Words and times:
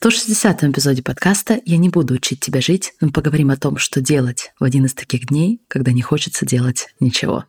160-м 0.00 0.70
эпизоде 0.70 1.02
подкаста 1.02 1.60
«Я 1.64 1.76
не 1.76 1.88
буду 1.88 2.14
учить 2.14 2.38
тебя 2.38 2.60
жить», 2.60 2.94
мы 3.00 3.10
поговорим 3.10 3.50
о 3.50 3.56
том, 3.56 3.78
что 3.78 4.00
делать 4.00 4.52
в 4.60 4.62
один 4.62 4.84
из 4.84 4.94
таких 4.94 5.26
дней, 5.26 5.60
когда 5.66 5.90
не 5.90 6.02
хочется 6.02 6.46
делать 6.46 6.94
ничего. 7.00 7.46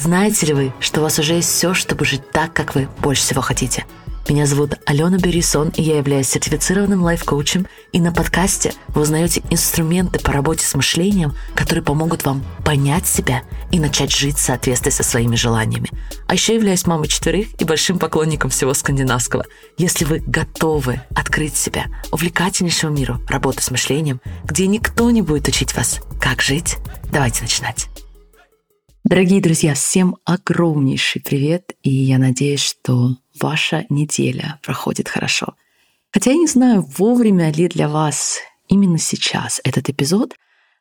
Знаете 0.00 0.46
ли 0.46 0.54
вы, 0.54 0.72
что 0.80 1.00
у 1.00 1.02
вас 1.02 1.18
уже 1.18 1.34
есть 1.34 1.50
все, 1.50 1.74
чтобы 1.74 2.04
жить 2.04 2.30
так, 2.30 2.52
как 2.54 2.74
вы 2.74 2.88
больше 3.00 3.22
всего 3.22 3.40
хотите– 3.40 3.84
меня 4.30 4.46
зовут 4.46 4.74
Алена 4.86 5.18
Берисон, 5.18 5.70
и 5.70 5.82
я 5.82 5.98
являюсь 5.98 6.28
сертифицированным 6.28 7.02
лайф-коучем. 7.02 7.66
И 7.90 8.00
на 8.00 8.12
подкасте 8.12 8.72
вы 8.88 9.02
узнаете 9.02 9.42
инструменты 9.50 10.20
по 10.20 10.32
работе 10.32 10.64
с 10.64 10.72
мышлением, 10.74 11.34
которые 11.56 11.82
помогут 11.82 12.24
вам 12.24 12.44
понять 12.64 13.08
себя 13.08 13.42
и 13.72 13.80
начать 13.80 14.14
жить 14.14 14.36
в 14.36 14.40
соответствии 14.40 14.90
со 14.90 15.02
своими 15.02 15.34
желаниями. 15.34 15.90
А 16.28 16.34
еще 16.34 16.54
являюсь 16.54 16.86
мамой 16.86 17.08
четверых 17.08 17.48
и 17.60 17.64
большим 17.64 17.98
поклонником 17.98 18.50
всего 18.50 18.72
скандинавского. 18.72 19.46
Если 19.78 20.04
вы 20.04 20.20
готовы 20.20 21.00
открыть 21.16 21.56
себя 21.56 21.86
увлекательнейшему 22.12 22.94
миру 22.94 23.20
работы 23.26 23.64
с 23.64 23.70
мышлением, 23.72 24.20
где 24.44 24.68
никто 24.68 25.10
не 25.10 25.22
будет 25.22 25.48
учить 25.48 25.74
вас, 25.74 26.00
как 26.20 26.40
жить, 26.40 26.76
давайте 27.10 27.42
начинать. 27.42 27.88
Дорогие 29.10 29.40
друзья, 29.40 29.74
всем 29.74 30.18
огромнейший 30.24 31.20
привет, 31.20 31.72
и 31.82 31.90
я 31.90 32.16
надеюсь, 32.16 32.60
что 32.60 33.16
ваша 33.40 33.84
неделя 33.88 34.60
проходит 34.62 35.08
хорошо. 35.08 35.56
Хотя 36.12 36.30
я 36.30 36.36
не 36.36 36.46
знаю, 36.46 36.88
вовремя 36.96 37.50
ли 37.50 37.66
для 37.66 37.88
вас 37.88 38.38
именно 38.68 38.98
сейчас 38.98 39.60
этот 39.64 39.88
эпизод, 39.88 40.36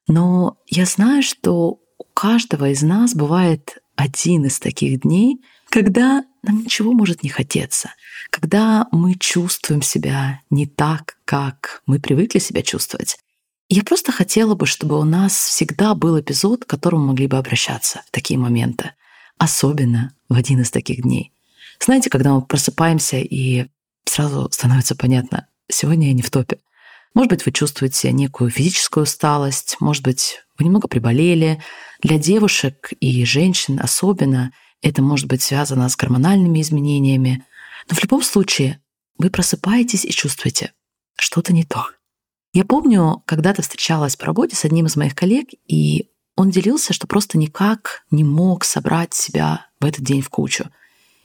но 0.08 0.60
я 0.68 0.86
знаю, 0.86 1.24
что 1.24 1.80
у 1.98 2.04
каждого 2.14 2.70
из 2.70 2.84
нас 2.84 3.16
бывает 3.16 3.80
один 3.96 4.46
из 4.46 4.60
таких 4.60 5.02
дней, 5.02 5.42
когда 5.68 6.24
нам 6.44 6.60
ничего 6.60 6.94
может 6.94 7.24
не 7.24 7.30
хотеться, 7.30 7.90
когда 8.30 8.86
мы 8.92 9.16
чувствуем 9.16 9.82
себя 9.82 10.42
не 10.52 10.68
так, 10.68 11.18
как 11.26 11.82
мы 11.88 12.00
привыкли 12.00 12.38
себя 12.38 12.62
чувствовать. 12.62 13.18
Я 13.72 13.84
просто 13.84 14.12
хотела 14.12 14.56
бы, 14.56 14.66
чтобы 14.66 15.00
у 15.00 15.04
нас 15.04 15.34
всегда 15.34 15.94
был 15.94 16.20
эпизод, 16.20 16.66
к 16.66 16.68
которому 16.68 17.06
могли 17.06 17.28
бы 17.28 17.38
обращаться 17.38 18.02
в 18.08 18.12
такие 18.12 18.40
моменты. 18.40 18.94
Особенно 19.38 20.16
в 20.28 20.34
один 20.34 20.62
из 20.62 20.72
таких 20.72 21.04
дней. 21.04 21.32
Знаете, 21.80 22.10
когда 22.10 22.34
мы 22.34 22.42
просыпаемся 22.42 23.18
и 23.18 23.68
сразу 24.06 24.50
становится 24.52 24.96
понятно, 24.96 25.48
сегодня 25.70 26.08
я 26.08 26.14
не 26.14 26.24
в 26.24 26.32
топе. 26.32 26.58
Может 27.14 27.30
быть, 27.30 27.46
вы 27.46 27.52
чувствуете 27.52 28.12
некую 28.12 28.50
физическую 28.50 29.04
усталость, 29.04 29.78
может 29.80 30.04
быть, 30.04 30.42
вы 30.58 30.66
немного 30.66 30.88
приболели. 30.88 31.62
Для 32.02 32.18
девушек 32.18 32.92
и 33.00 33.24
женщин 33.24 33.80
особенно 33.80 34.52
это 34.82 35.04
может 35.04 35.28
быть 35.28 35.44
связано 35.44 35.90
с 35.90 35.96
гормональными 35.96 36.60
изменениями. 36.60 37.46
Но 37.88 37.96
в 37.96 38.02
любом 38.02 38.24
случае 38.24 38.82
вы 39.20 39.30
просыпаетесь 39.30 40.06
и 40.06 40.12
чувствуете, 40.12 40.74
что-то 41.18 41.54
не 41.54 41.66
то. 41.66 41.86
Я 42.54 42.66
помню, 42.66 43.22
когда-то 43.26 43.62
встречалась 43.62 44.16
по 44.16 44.26
работе 44.26 44.56
с 44.56 44.66
одним 44.66 44.88
из 44.88 44.96
моих 44.96 45.14
коллег, 45.16 45.50
и 45.68 46.10
он 46.36 46.50
делился, 46.50 46.94
что 46.94 47.06
просто 47.06 47.38
никак 47.38 48.04
не 48.12 48.24
мог 48.24 48.64
собрать 48.64 49.14
себя 49.14 49.68
в 49.80 49.86
этот 49.86 50.02
день 50.02 50.22
в 50.22 50.30
кучу. 50.30 50.70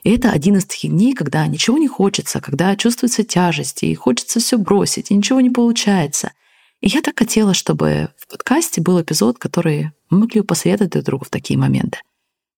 И 0.03 0.11
это 0.11 0.31
один 0.31 0.57
из 0.57 0.67
таких 0.67 0.91
дней, 0.91 1.15
когда 1.15 1.47
ничего 1.47 1.79
не 1.79 1.89
хочется, 1.89 2.41
когда 2.41 2.77
чувствуется 2.77 3.25
тяжесть, 3.25 3.83
и 3.83 3.95
хочется 3.95 4.39
все 4.39 4.59
бросить, 4.59 5.11
и 5.11 5.15
ничего 5.15 5.41
не 5.41 5.51
получается. 5.51 6.33
И 6.83 6.89
я 6.89 7.01
так 7.01 7.19
хотела, 7.19 7.55
чтобы 7.55 8.11
в 8.19 8.29
подкасте 8.29 8.83
был 8.83 9.01
эпизод, 9.01 9.39
который 9.39 9.93
мы 10.11 10.19
могли 10.19 10.43
посоветовать 10.43 10.93
друг 10.93 11.05
другу 11.05 11.25
в 11.25 11.31
такие 11.31 11.59
моменты. 11.59 12.01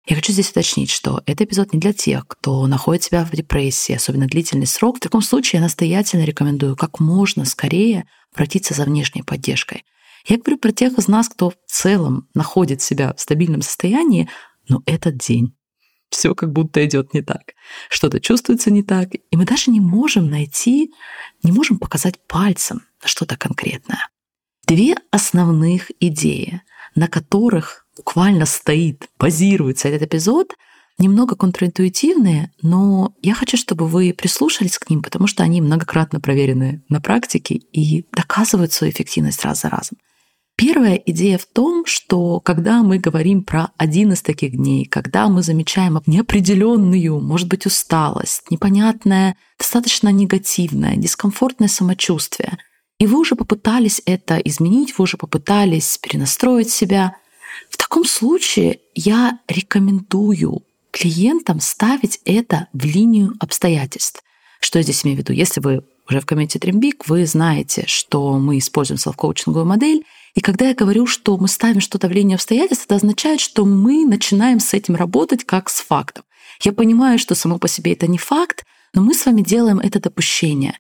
Я 0.08 0.14
хочу 0.14 0.32
здесь 0.32 0.50
уточнить, 0.50 0.90
что 0.90 1.20
этот 1.26 1.48
эпизод 1.48 1.72
не 1.72 1.80
для 1.80 1.92
тех, 1.92 2.28
кто 2.28 2.64
находит 2.68 3.02
себя 3.02 3.24
в 3.24 3.32
депрессии, 3.32 3.96
особенно 3.96 4.28
длительный 4.28 4.66
срок. 4.66 4.98
В 4.98 5.00
таком 5.00 5.20
случае 5.20 5.58
я 5.58 5.64
настоятельно 5.64 6.22
рекомендую 6.22 6.76
как 6.76 7.00
можно 7.00 7.44
скорее 7.44 8.06
обратиться 8.32 8.72
за 8.72 8.84
внешней 8.84 9.24
поддержкой. 9.24 9.84
Я 10.24 10.38
говорю 10.38 10.58
про 10.58 10.70
тех 10.70 10.96
из 10.96 11.08
нас, 11.08 11.28
кто 11.28 11.50
в 11.50 11.56
целом 11.66 12.28
находит 12.34 12.82
себя 12.82 13.14
в 13.14 13.20
стабильном 13.20 13.62
состоянии, 13.62 14.28
но 14.68 14.80
этот 14.86 15.16
день 15.16 15.56
все 16.10 16.36
как 16.36 16.52
будто 16.52 16.84
идет 16.86 17.12
не 17.12 17.22
так. 17.22 17.54
Что-то 17.88 18.20
чувствуется 18.20 18.70
не 18.70 18.84
так, 18.84 19.08
и 19.12 19.36
мы 19.36 19.44
даже 19.44 19.72
не 19.72 19.80
можем 19.80 20.30
найти, 20.30 20.92
не 21.42 21.50
можем 21.50 21.80
показать 21.80 22.20
пальцем 22.28 22.82
на 23.02 23.08
что-то 23.08 23.36
конкретное. 23.36 24.08
Две 24.68 24.94
основных 25.10 25.90
идеи, 25.98 26.62
на 26.94 27.08
которых 27.08 27.85
буквально 27.96 28.46
стоит, 28.46 29.08
базируется 29.18 29.88
этот 29.88 30.08
эпизод, 30.08 30.54
немного 30.98 31.36
контринтуитивные, 31.36 32.52
но 32.62 33.14
я 33.22 33.34
хочу, 33.34 33.56
чтобы 33.56 33.86
вы 33.86 34.14
прислушались 34.16 34.78
к 34.78 34.88
ним, 34.88 35.02
потому 35.02 35.26
что 35.26 35.42
они 35.42 35.60
многократно 35.60 36.20
проверены 36.20 36.82
на 36.88 37.00
практике 37.00 37.54
и 37.54 38.06
доказывают 38.12 38.72
свою 38.72 38.92
эффективность 38.92 39.44
раз 39.44 39.62
за 39.62 39.68
разом. 39.68 39.98
Первая 40.56 40.94
идея 40.94 41.36
в 41.36 41.44
том, 41.44 41.84
что 41.84 42.40
когда 42.40 42.82
мы 42.82 42.98
говорим 42.98 43.44
про 43.44 43.72
один 43.76 44.12
из 44.12 44.22
таких 44.22 44.52
дней, 44.52 44.86
когда 44.86 45.28
мы 45.28 45.42
замечаем 45.42 46.00
неопределенную, 46.06 47.20
может 47.20 47.46
быть, 47.46 47.66
усталость, 47.66 48.50
непонятное, 48.50 49.36
достаточно 49.58 50.08
негативное, 50.08 50.96
дискомфортное 50.96 51.68
самочувствие, 51.68 52.56
и 52.98 53.06
вы 53.06 53.20
уже 53.20 53.34
попытались 53.34 54.00
это 54.06 54.38
изменить, 54.38 54.96
вы 54.96 55.02
уже 55.02 55.18
попытались 55.18 55.98
перенастроить 55.98 56.70
себя, 56.70 57.16
в 57.68 57.76
таком 57.76 58.04
случае 58.04 58.80
я 58.94 59.38
рекомендую 59.48 60.62
клиентам 60.90 61.60
ставить 61.60 62.20
это 62.24 62.68
в 62.72 62.84
линию 62.84 63.34
обстоятельств. 63.38 64.22
Что 64.60 64.78
я 64.78 64.82
здесь 64.82 65.04
имею 65.04 65.16
в 65.16 65.20
виду? 65.20 65.32
Если 65.32 65.60
вы 65.60 65.82
уже 66.08 66.20
в 66.20 66.26
комменте 66.26 66.58
Трембик, 66.58 67.06
вы 67.06 67.26
знаете, 67.26 67.84
что 67.86 68.38
мы 68.38 68.58
используем 68.58 68.98
селф-коучинговую 68.98 69.66
модель, 69.66 70.04
и 70.34 70.40
когда 70.40 70.68
я 70.68 70.74
говорю, 70.74 71.06
что 71.06 71.36
мы 71.36 71.48
ставим 71.48 71.80
что-то 71.80 72.08
в 72.08 72.12
линию 72.12 72.36
обстоятельств, 72.36 72.86
это 72.86 72.96
означает, 72.96 73.40
что 73.40 73.64
мы 73.64 74.04
начинаем 74.06 74.60
с 74.60 74.72
этим 74.74 74.94
работать 74.94 75.44
как 75.44 75.68
с 75.68 75.80
фактом. 75.80 76.24
Я 76.62 76.72
понимаю, 76.72 77.18
что 77.18 77.34
само 77.34 77.58
по 77.58 77.68
себе 77.68 77.92
это 77.92 78.06
не 78.06 78.18
факт, 78.18 78.64
но 78.94 79.02
мы 79.02 79.14
с 79.14 79.26
вами 79.26 79.42
делаем 79.42 79.78
это 79.78 80.00
допущение. 80.00 80.78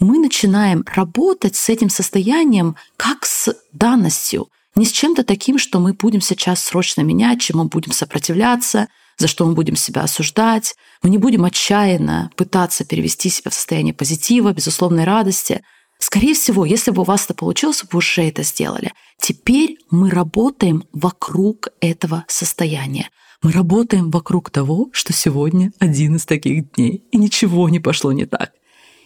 Мы 0.00 0.18
начинаем 0.18 0.84
работать 0.86 1.56
с 1.56 1.68
этим 1.68 1.88
состоянием 1.88 2.76
как 2.96 3.24
с 3.24 3.54
данностью— 3.72 4.48
не 4.76 4.84
с 4.84 4.92
чем-то 4.92 5.24
таким, 5.24 5.58
что 5.58 5.78
мы 5.78 5.92
будем 5.92 6.20
сейчас 6.20 6.62
срочно 6.62 7.02
менять, 7.02 7.40
чему 7.40 7.64
будем 7.64 7.92
сопротивляться, 7.92 8.88
за 9.18 9.28
что 9.28 9.46
мы 9.46 9.54
будем 9.54 9.76
себя 9.76 10.02
осуждать. 10.02 10.74
Мы 11.02 11.10
не 11.10 11.18
будем 11.18 11.44
отчаянно 11.44 12.30
пытаться 12.36 12.84
перевести 12.84 13.28
себя 13.28 13.50
в 13.50 13.54
состояние 13.54 13.94
позитива, 13.94 14.52
безусловной 14.52 15.04
радости. 15.04 15.62
Скорее 15.98 16.34
всего, 16.34 16.64
если 16.64 16.90
бы 16.90 17.02
у 17.02 17.04
вас 17.04 17.24
это 17.24 17.34
получилось, 17.34 17.84
вы 17.90 17.98
уже 17.98 18.22
это 18.22 18.42
сделали. 18.42 18.92
Теперь 19.18 19.78
мы 19.90 20.10
работаем 20.10 20.84
вокруг 20.92 21.68
этого 21.80 22.24
состояния. 22.26 23.08
Мы 23.42 23.52
работаем 23.52 24.10
вокруг 24.10 24.50
того, 24.50 24.88
что 24.92 25.12
сегодня 25.12 25.70
один 25.78 26.16
из 26.16 26.24
таких 26.26 26.72
дней, 26.72 27.04
и 27.12 27.16
ничего 27.16 27.68
не 27.68 27.78
пошло 27.78 28.10
не 28.10 28.26
так. 28.26 28.52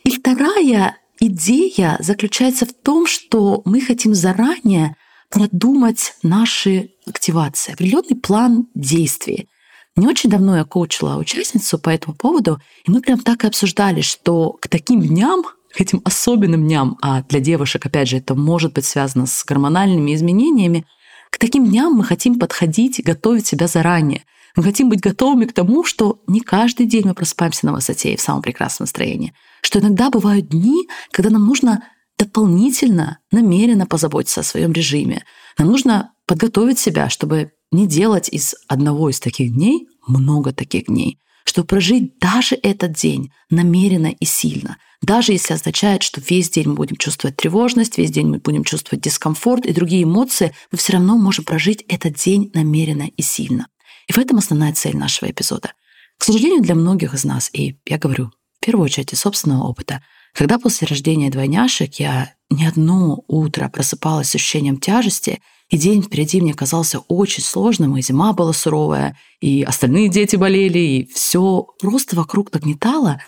И 0.04 0.10
вторая 0.10 0.96
идея 1.20 1.96
заключается 2.00 2.64
в 2.64 2.72
том, 2.72 3.06
что 3.06 3.62
мы 3.64 3.80
хотим 3.80 4.14
заранее 4.14 4.96
продумать 5.30 6.14
наши 6.22 6.90
активации, 7.06 7.72
определенный 7.72 8.16
план 8.16 8.68
действий. 8.74 9.48
Не 9.96 10.06
очень 10.06 10.30
давно 10.30 10.56
я 10.56 10.64
коучила 10.64 11.16
участницу 11.16 11.78
по 11.78 11.90
этому 11.90 12.16
поводу, 12.16 12.60
и 12.84 12.90
мы 12.90 13.00
прям 13.00 13.18
так 13.20 13.44
и 13.44 13.48
обсуждали, 13.48 14.00
что 14.00 14.52
к 14.52 14.68
таким 14.68 15.00
дням, 15.00 15.42
к 15.72 15.80
этим 15.80 16.00
особенным 16.04 16.64
дням, 16.64 16.96
а 17.02 17.22
для 17.22 17.40
девушек, 17.40 17.84
опять 17.84 18.08
же, 18.08 18.18
это 18.18 18.34
может 18.34 18.72
быть 18.74 18.84
связано 18.84 19.26
с 19.26 19.44
гормональными 19.44 20.14
изменениями, 20.14 20.86
к 21.30 21.38
таким 21.38 21.66
дням 21.66 21.94
мы 21.94 22.04
хотим 22.04 22.38
подходить 22.38 22.98
и 22.98 23.02
готовить 23.02 23.46
себя 23.46 23.66
заранее. 23.66 24.24
Мы 24.56 24.62
хотим 24.62 24.88
быть 24.88 25.00
готовыми 25.00 25.44
к 25.44 25.52
тому, 25.52 25.84
что 25.84 26.20
не 26.26 26.40
каждый 26.40 26.86
день 26.86 27.06
мы 27.06 27.14
просыпаемся 27.14 27.66
на 27.66 27.72
высоте 27.72 28.14
и 28.14 28.16
в 28.16 28.20
самом 28.20 28.42
прекрасном 28.42 28.84
настроении. 28.84 29.34
Что 29.62 29.78
иногда 29.78 30.10
бывают 30.10 30.48
дни, 30.48 30.88
когда 31.10 31.30
нам 31.30 31.46
нужно 31.46 31.84
дополнительно, 32.18 33.18
намеренно 33.30 33.86
позаботиться 33.86 34.40
о 34.40 34.44
своем 34.44 34.72
режиме. 34.72 35.24
Нам 35.56 35.68
нужно 35.68 36.12
подготовить 36.26 36.78
себя, 36.78 37.08
чтобы 37.08 37.52
не 37.70 37.86
делать 37.86 38.28
из 38.28 38.54
одного 38.66 39.10
из 39.10 39.20
таких 39.20 39.52
дней 39.52 39.88
много 40.06 40.52
таких 40.52 40.86
дней, 40.86 41.18
чтобы 41.44 41.66
прожить 41.66 42.18
даже 42.18 42.56
этот 42.62 42.92
день 42.92 43.32
намеренно 43.50 44.08
и 44.08 44.24
сильно, 44.24 44.78
даже 45.00 45.32
если 45.32 45.54
означает, 45.54 46.02
что 46.02 46.20
весь 46.20 46.50
день 46.50 46.68
мы 46.68 46.74
будем 46.74 46.96
чувствовать 46.96 47.36
тревожность, 47.36 47.98
весь 47.98 48.10
день 48.10 48.26
мы 48.26 48.38
будем 48.38 48.64
чувствовать 48.64 49.02
дискомфорт 49.02 49.64
и 49.64 49.72
другие 49.72 50.02
эмоции, 50.02 50.52
мы 50.72 50.78
все 50.78 50.94
равно 50.94 51.16
можем 51.16 51.44
прожить 51.44 51.84
этот 51.88 52.14
день 52.14 52.50
намеренно 52.52 53.08
и 53.16 53.22
сильно. 53.22 53.68
И 54.08 54.12
в 54.12 54.18
этом 54.18 54.38
основная 54.38 54.72
цель 54.72 54.96
нашего 54.96 55.30
эпизода. 55.30 55.72
К 56.18 56.24
сожалению, 56.24 56.62
для 56.62 56.74
многих 56.74 57.14
из 57.14 57.24
нас, 57.24 57.48
и 57.52 57.78
я 57.86 57.98
говорю 57.98 58.32
в 58.60 58.64
первую 58.64 58.86
очередь 58.86 59.12
из 59.12 59.20
собственного 59.20 59.68
опыта, 59.68 60.02
когда 60.38 60.60
после 60.60 60.86
рождения 60.86 61.30
двойняшек 61.30 61.94
я 61.94 62.32
не 62.48 62.64
одно 62.64 63.24
утро 63.26 63.68
просыпалась 63.68 64.30
с 64.30 64.36
ощущением 64.36 64.78
тяжести, 64.78 65.40
и 65.68 65.76
день 65.76 66.00
впереди 66.00 66.40
мне 66.40 66.54
казался 66.54 67.00
очень 67.08 67.42
сложным, 67.42 67.96
и 67.96 68.02
зима 68.02 68.32
была 68.32 68.52
суровая, 68.52 69.18
и 69.40 69.64
остальные 69.64 70.10
дети 70.10 70.36
болели, 70.36 70.78
и 70.78 71.06
все 71.12 71.66
просто 71.80 72.14
вокруг 72.14 72.52
нагнетало, 72.52 73.20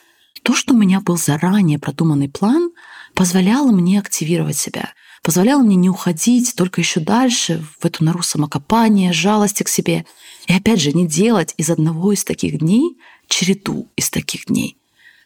то, 0.45 0.55
что 0.55 0.73
у 0.73 0.77
меня 0.77 1.01
был 1.01 1.17
заранее 1.17 1.81
продуманный 1.81 2.29
план, 2.29 2.71
позволяла 3.15 3.73
мне 3.73 3.99
активировать 3.99 4.57
себя, 4.57 4.91
позволяла 5.25 5.63
мне 5.63 5.75
не 5.75 5.91
уходить 5.91 6.55
только 6.55 6.81
еще 6.81 7.01
дальше 7.01 7.61
в 7.81 7.85
эту 7.85 8.05
нору 8.05 8.23
самокопания, 8.23 9.13
жалости 9.13 9.65
к 9.65 9.69
себе. 9.69 10.07
И 10.47 10.53
опять 10.53 10.81
же, 10.81 10.93
не 10.93 11.09
делать 11.09 11.55
из 11.57 11.71
одного 11.71 12.13
из 12.13 12.23
таких 12.23 12.61
дней 12.61 12.99
череду 13.27 13.89
из 13.97 14.11
таких 14.11 14.47
дней. 14.47 14.77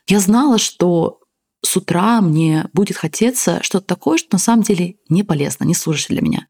Я 0.07 0.21
знала, 0.21 0.57
что 0.57 1.21
с 1.64 1.76
утра 1.76 2.20
мне 2.20 2.66
будет 2.72 2.96
хотеться 2.96 3.62
что-то 3.62 3.87
такое, 3.87 4.19
что 4.19 4.28
на 4.32 4.38
самом 4.38 4.62
деле 4.62 4.96
не 5.08 5.22
полезно, 5.22 5.64
не 5.64 5.75
служит 5.75 6.08
для 6.08 6.22
меня. 6.22 6.46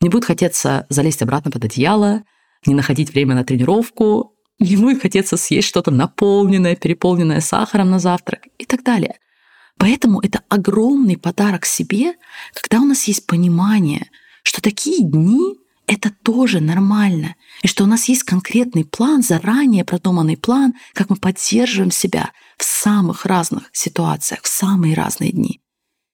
Мне 0.00 0.10
будет 0.10 0.24
хотеться 0.24 0.86
залезть 0.88 1.22
обратно 1.22 1.50
под 1.50 1.64
одеяло, 1.64 2.22
не 2.66 2.74
находить 2.74 3.10
время 3.10 3.34
на 3.34 3.44
тренировку, 3.44 4.34
не 4.58 4.76
будет 4.76 5.02
хотеться 5.02 5.36
съесть 5.36 5.68
что-то 5.68 5.90
наполненное, 5.90 6.76
переполненное 6.76 7.40
сахаром 7.40 7.90
на 7.90 7.98
завтрак 7.98 8.42
и 8.58 8.64
так 8.64 8.82
далее. 8.82 9.18
Поэтому 9.78 10.20
это 10.20 10.42
огромный 10.48 11.16
подарок 11.16 11.64
себе, 11.64 12.14
когда 12.54 12.80
у 12.80 12.84
нас 12.84 13.04
есть 13.04 13.26
понимание, 13.26 14.10
что 14.42 14.60
такие 14.60 15.02
дни— 15.02 15.56
это 15.90 16.10
тоже 16.22 16.60
нормально, 16.60 17.34
и 17.62 17.66
что 17.66 17.82
у 17.82 17.86
нас 17.88 18.08
есть 18.08 18.22
конкретный 18.22 18.84
план, 18.84 19.24
заранее 19.24 19.84
продуманный 19.84 20.36
план, 20.36 20.74
как 20.94 21.10
мы 21.10 21.16
поддерживаем 21.16 21.90
себя 21.90 22.30
в 22.56 22.64
самых 22.64 23.26
разных 23.26 23.64
ситуациях, 23.72 24.42
в 24.44 24.46
самые 24.46 24.94
разные 24.94 25.32
дни. 25.32 25.60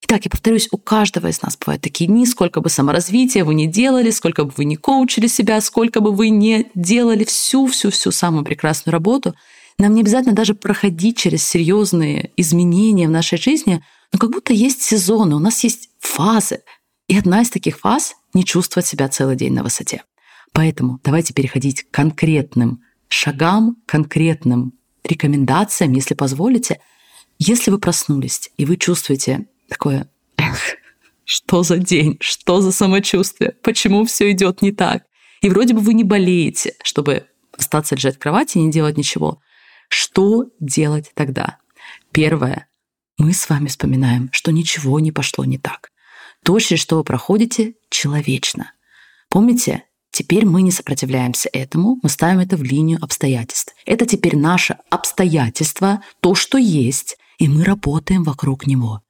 Итак, 0.03 0.25
я 0.25 0.31
повторюсь, 0.31 0.69
у 0.71 0.79
каждого 0.79 1.27
из 1.27 1.43
нас 1.43 1.59
бывают 1.59 1.83
такие 1.83 2.09
дни, 2.09 2.25
сколько 2.25 2.63
бы 2.63 2.71
саморазвития 2.71 3.45
вы 3.45 3.55
не 3.55 3.67
делали, 3.67 4.11
сколько 4.11 4.45
бы 4.45 4.53
вы 4.57 4.65
не 4.65 4.77
коучили 4.77 5.27
себя, 5.27 5.61
сколько 5.61 6.01
бы 6.01 6.11
вы 6.11 6.31
не 6.31 6.71
делали 6.75 7.25
всю-всю-всю 7.25 8.13
самую 8.13 8.47
прекрасную 8.47 8.95
работу, 8.95 9.35
нам 9.79 9.93
не 9.93 10.01
обязательно 10.01 10.35
даже 10.35 10.55
проходить 10.55 11.19
через 11.19 11.47
серьезные 11.47 12.31
изменения 12.39 13.09
в 13.09 13.11
нашей 13.11 13.37
жизни, 13.37 13.85
но 14.11 14.19
как 14.19 14.31
будто 14.31 14.55
есть 14.55 14.81
сезоны, 14.81 15.37
у 15.37 15.41
нас 15.41 15.63
есть 15.65 15.91
фазы. 15.99 16.63
И 17.09 17.17
одна 17.17 17.43
из 17.43 17.51
таких 17.51 17.79
фаз— 17.79 18.15
не 18.37 18.45
чувствовать 18.45 18.87
себя 18.87 19.09
целый 19.09 19.35
день 19.35 19.55
на 19.55 19.63
высоте. 19.63 20.05
Поэтому 20.53 21.01
давайте 21.03 21.33
переходить 21.33 21.83
к 21.83 21.91
конкретным 21.91 22.83
шагам, 23.09 23.79
конкретным 23.87 24.75
рекомендациям, 25.03 25.93
если 25.93 26.15
позволите. 26.15 26.81
Если 27.39 27.71
вы 27.71 27.79
проснулись 27.79 28.51
и 28.59 28.67
вы 28.67 28.77
чувствуете 28.77 29.47
такое, 29.69 30.09
эх, 30.37 30.77
что 31.25 31.63
за 31.63 31.79
день, 31.79 32.19
что 32.21 32.61
за 32.61 32.73
самочувствие, 32.73 33.53
почему 33.63 34.05
все 34.05 34.31
идет 34.33 34.61
не 34.61 34.71
так. 34.71 35.05
И 35.41 35.49
вроде 35.49 35.73
бы 35.73 35.81
вы 35.81 35.95
не 35.95 36.05
болеете, 36.05 36.75
чтобы 36.83 37.27
остаться 37.53 37.95
лежать 37.95 38.17
в 38.17 38.19
кровати 38.19 38.59
и 38.59 38.63
не 38.63 38.71
делать 38.71 38.99
ничего. 38.99 39.41
Что 39.89 40.47
делать 40.61 41.11
тогда? 41.15 41.59
Первое. 42.13 42.69
Мы 43.17 43.33
с 43.33 43.49
вами 43.49 43.69
вспоминаем, 43.69 44.29
что 44.33 44.53
ничего 44.53 45.01
не 45.01 45.11
пошло 45.11 45.47
не 45.47 45.57
так. 45.57 45.91
То, 46.47 46.61
через 46.61 46.81
что 46.81 46.97
вы 46.97 47.03
проходите, 47.05 47.75
человечно. 47.91 48.73
Помните, 49.29 49.83
Теперь 50.13 50.47
мы 50.47 50.63
не 50.63 50.71
сопротивляемся 50.71 51.51
этому, 51.53 51.99
мы 52.03 52.09
ставим 52.09 52.39
это 52.39 52.57
в 52.57 52.63
линию 52.63 52.99
обстоятельств. 53.03 53.75
Это 53.85 54.07
теперь 54.07 54.35
наше 54.35 54.79
обстоятельство, 54.89 56.01
то, 56.21 56.35
что 56.35 56.57
есть, 56.57 57.19
и 57.37 57.49
мы 57.49 57.65
работаем 57.65 58.23
вокруг 58.23 58.67
него. 58.67 59.03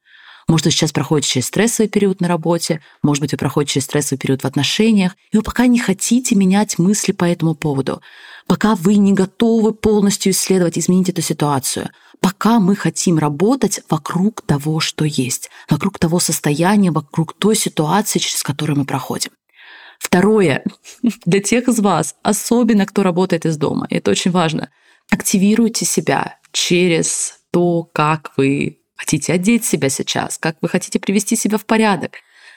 Может, 0.48 0.66
вы 0.66 0.72
сейчас 0.72 0.90
проходите 0.90 1.28
через 1.28 1.46
стрессовый 1.46 1.88
период 1.88 2.20
на 2.20 2.26
работе, 2.26 2.80
может 3.02 3.20
быть, 3.20 3.30
вы 3.30 3.38
проходите 3.38 3.74
через 3.74 3.84
стрессовый 3.84 4.18
период 4.18 4.42
в 4.42 4.46
отношениях, 4.46 5.14
и 5.30 5.36
вы 5.36 5.44
пока 5.44 5.68
не 5.68 5.78
хотите 5.78 6.34
менять 6.34 6.76
мысли 6.76 7.12
по 7.12 7.24
этому 7.24 7.54
поводу, 7.54 8.00
пока 8.48 8.74
вы 8.74 8.96
не 8.96 9.12
готовы 9.12 9.74
полностью 9.74 10.32
исследовать, 10.32 10.76
изменить 10.76 11.10
эту 11.10 11.22
ситуацию, 11.22 11.90
пока 12.20 12.58
мы 12.60 12.76
хотим 12.76 13.18
работать 13.18 13.80
вокруг 13.88 14.42
того, 14.42 14.80
что 14.80 15.04
есть, 15.04 15.50
вокруг 15.68 15.98
того 15.98 16.18
состояния, 16.18 16.90
вокруг 16.90 17.34
той 17.34 17.56
ситуации, 17.56 18.18
через 18.18 18.42
которую 18.42 18.78
мы 18.78 18.84
проходим. 18.84 19.30
Второе, 19.98 20.64
для 21.24 21.40
тех 21.40 21.68
из 21.68 21.80
вас, 21.80 22.16
особенно 22.22 22.86
кто 22.86 23.02
работает 23.02 23.46
из 23.46 23.56
дома, 23.56 23.86
это 23.90 24.10
очень 24.10 24.30
важно, 24.30 24.70
активируйте 25.10 25.84
себя 25.84 26.38
через 26.52 27.40
то, 27.50 27.88
как 27.92 28.32
вы 28.36 28.80
хотите 28.96 29.32
одеть 29.32 29.64
себя 29.64 29.88
сейчас, 29.88 30.38
как 30.38 30.56
вы 30.60 30.68
хотите 30.68 30.98
привести 30.98 31.36
себя 31.36 31.58
в 31.58 31.66
порядок. 31.66 32.12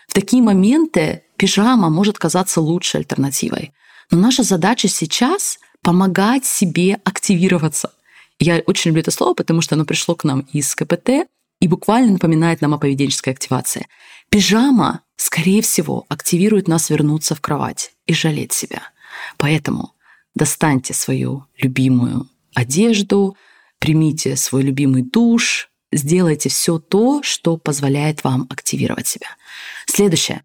В 0.07 0.13
такие 0.13 0.41
моменты 0.41 1.23
пижама 1.38 1.89
может 1.89 2.17
казаться 2.17 2.62
лучшей 2.62 3.01
альтернативой. 3.01 3.71
Но 4.12 4.17
наша 4.19 4.44
задача 4.44 4.88
сейчас— 4.88 5.59
помогать 5.81 6.45
себе 6.45 7.00
активироваться. 7.05 7.91
Я 8.39 8.63
очень 8.65 8.89
люблю 8.89 9.01
это 9.01 9.12
слово, 9.12 9.33
потому 9.33 9.62
что 9.62 9.75
оно 9.75 9.86
пришло 9.86 10.15
к 10.15 10.24
нам 10.24 10.47
из 10.53 10.74
КПТ 10.74 11.27
и 11.59 11.68
буквально 11.68 12.13
напоминает 12.13 12.62
нам 12.62 12.74
о 12.74 12.77
поведенческой 12.77 13.33
активации. 13.33 13.88
Пижама, 14.30 15.01
скорее 15.18 15.62
всего, 15.62 16.06
активирует 16.07 16.68
нас 16.68 16.89
вернуться 16.89 17.36
в 17.36 17.41
кровать 17.41 17.91
и 18.06 18.13
жалеть 18.13 18.53
себя. 18.53 18.81
Поэтому 19.38 19.94
достаньте 20.36 20.94
свою 20.94 21.45
любимую 21.57 22.30
одежду, 22.53 23.36
примите 23.80 24.38
свой 24.38 24.63
любимый 24.63 25.03
душ, 25.03 25.69
сделайте 25.91 26.50
все 26.50 26.80
то, 26.80 27.21
что 27.24 27.57
позволяет 27.57 28.24
вам 28.24 28.47
активировать 28.50 29.07
себя. 29.07 29.27
Следующее. 29.86 30.44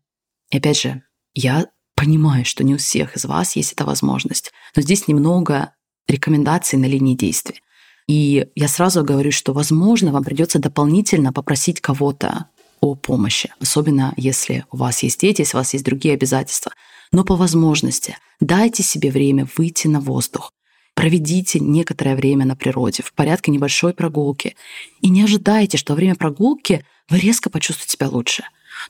И 0.50 0.56
опять 0.56 0.80
же, 0.80 1.02
я 1.34 1.66
понимаю, 1.94 2.44
что 2.44 2.64
не 2.64 2.74
у 2.74 2.78
всех 2.78 3.16
из 3.16 3.24
вас 3.24 3.54
есть 3.56 3.72
эта 3.72 3.84
возможность, 3.84 4.52
но 4.74 4.82
здесь 4.82 5.06
немного 5.06 5.74
рекомендаций 6.08 6.78
на 6.78 6.86
линии 6.86 7.14
действия. 7.14 7.60
И 8.06 8.46
я 8.54 8.68
сразу 8.68 9.02
говорю, 9.02 9.32
что, 9.32 9.52
возможно, 9.52 10.12
вам 10.12 10.24
придется 10.24 10.58
дополнительно 10.58 11.32
попросить 11.32 11.80
кого-то 11.80 12.46
о 12.80 12.94
помощи, 12.94 13.52
особенно 13.60 14.12
если 14.16 14.66
у 14.70 14.76
вас 14.76 15.02
есть 15.02 15.20
дети, 15.20 15.40
если 15.40 15.56
у 15.56 15.60
вас 15.60 15.72
есть 15.72 15.84
другие 15.84 16.14
обязательства. 16.14 16.72
Но 17.12 17.24
по 17.24 17.36
возможности 17.36 18.16
дайте 18.40 18.82
себе 18.82 19.10
время 19.10 19.48
выйти 19.56 19.86
на 19.86 20.00
воздух, 20.00 20.52
Проведите 20.94 21.58
некоторое 21.58 22.14
время 22.14 22.46
на 22.46 22.54
природе, 22.54 23.02
в 23.02 23.12
порядке 23.12 23.50
небольшой 23.50 23.94
прогулки. 23.94 24.56
И 25.00 25.08
не 25.08 25.22
ожидайте, 25.22 25.76
что 25.76 25.92
во 25.92 25.96
время 25.96 26.14
прогулки 26.14 26.86
вы 27.08 27.18
резко 27.18 27.50
почувствуете 27.50 27.92
себя 27.92 28.08
лучше. 28.08 28.44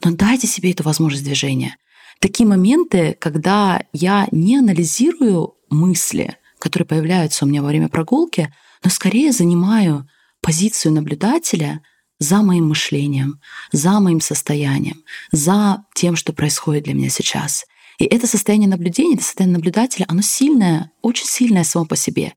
Но 0.05 0.11
дайте 0.13 0.47
себе 0.47 0.73
эту 0.73 0.83
возможность 0.83 1.25
движения. 1.25 1.77
Такие 2.21 2.47
моменты, 2.47 3.17
когда 3.19 3.83
я 3.93 4.29
не 4.31 4.57
анализирую 4.57 5.55
мысли, 5.71 6.37
которые 6.59 6.87
появляются 6.87 7.45
у 7.45 7.49
меня 7.49 7.63
во 7.63 7.69
время 7.69 7.89
прогулки, 7.89 8.53
но 8.85 8.91
скорее 8.91 9.33
занимаю 9.33 10.07
позицию 10.41 10.93
наблюдателя 10.93 11.83
за 12.19 12.43
моим 12.43 12.69
мышлением, 12.69 13.41
за 13.73 13.99
моим 13.99 14.21
состоянием, 14.21 15.03
за 15.33 15.85
тем, 15.95 16.17
что 16.17 16.32
происходит 16.32 16.85
для 16.85 16.94
меня 16.94 17.08
сейчас. 17.08 17.65
И 17.99 18.05
это 18.05 18.27
состояние 18.27 18.69
наблюдения, 18.69 19.15
это 19.15 19.25
состояние 19.25 19.56
наблюдателя, 19.56 20.05
оно 20.08 20.20
сильное, 20.20 20.93
очень 21.03 21.27
сильное 21.27 21.65
само 21.65 21.87
по 21.87 21.97
себе. 21.97 22.35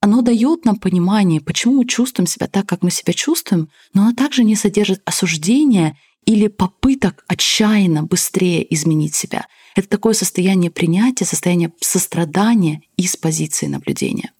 Оно 0.00 0.22
дает 0.22 0.64
нам 0.64 0.76
понимание, 0.76 1.40
почему 1.40 1.74
мы 1.74 1.86
чувствуем 1.86 2.26
себя 2.26 2.46
так, 2.46 2.66
как 2.66 2.82
мы 2.82 2.90
себя 2.90 3.12
чувствуем, 3.12 3.68
но 3.92 4.02
оно 4.02 4.14
также 4.14 4.44
не 4.44 4.56
содержит 4.56 5.02
осуждения 5.04 5.96
или 6.24 6.48
попыток 6.48 7.24
отчаянно 7.28 8.04
быстрее 8.04 8.72
изменить 8.74 9.14
себя. 9.14 9.46
Это 9.74 9.88
такое 9.88 10.14
состояние 10.14 10.70
принятия, 10.70 11.24
состояние 11.24 11.72
сострадания 11.80 12.82
из 12.96 13.16
позиции 13.16 13.66
наблюдения. 13.66 14.32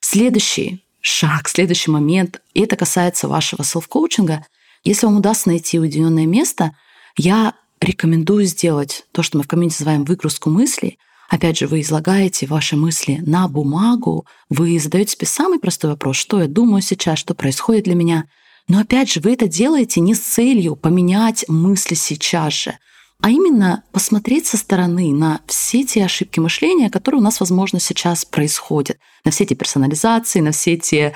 Следующий 0.00 0.84
шаг, 1.02 1.48
следующий 1.48 1.90
момент, 1.90 2.40
и 2.54 2.62
это 2.62 2.76
касается 2.76 3.28
вашего 3.28 3.62
селф-коучинга. 3.64 4.46
Если 4.84 5.04
вам 5.04 5.18
удастся 5.18 5.48
найти 5.48 5.78
уединенное 5.78 6.26
место, 6.26 6.74
я 7.18 7.54
рекомендую 7.80 8.46
сделать 8.46 9.04
то, 9.12 9.22
что 9.22 9.36
мы 9.36 9.44
в 9.44 9.48
комьюнити 9.48 9.74
называем 9.80 10.04
выгрузку 10.04 10.48
мыслей. 10.48 10.98
Опять 11.28 11.58
же, 11.58 11.66
вы 11.66 11.80
излагаете 11.80 12.46
ваши 12.46 12.76
мысли 12.76 13.20
на 13.26 13.48
бумагу, 13.48 14.26
вы 14.48 14.78
задаете 14.78 15.12
себе 15.12 15.26
самый 15.26 15.58
простой 15.58 15.90
вопрос, 15.90 16.16
что 16.16 16.40
я 16.40 16.46
думаю 16.46 16.82
сейчас, 16.82 17.18
что 17.18 17.34
происходит 17.34 17.84
для 17.84 17.94
меня. 17.94 18.24
Но 18.68 18.78
опять 18.78 19.10
же, 19.10 19.20
вы 19.20 19.32
это 19.32 19.48
делаете 19.48 20.00
не 20.00 20.14
с 20.14 20.20
целью 20.20 20.76
поменять 20.76 21.44
мысли 21.48 21.94
сейчас 21.94 22.52
же, 22.52 22.78
а 23.22 23.30
именно 23.30 23.84
посмотреть 23.92 24.46
со 24.46 24.56
стороны 24.56 25.12
на 25.12 25.40
все 25.46 25.84
те 25.84 26.04
ошибки 26.04 26.40
мышления, 26.40 26.90
которые 26.90 27.20
у 27.20 27.24
нас, 27.24 27.38
возможно, 27.38 27.78
сейчас 27.78 28.24
происходят, 28.24 28.98
на 29.24 29.30
все 29.30 29.44
эти 29.44 29.54
персонализации, 29.54 30.40
на 30.40 30.50
все 30.50 30.72
эти 30.72 31.14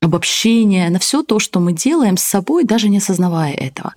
обобщения, 0.00 0.88
на 0.88 0.98
все 0.98 1.22
то, 1.22 1.38
что 1.38 1.60
мы 1.60 1.74
делаем 1.74 2.16
с 2.16 2.22
собой, 2.22 2.64
даже 2.64 2.88
не 2.88 2.98
осознавая 2.98 3.52
этого. 3.52 3.94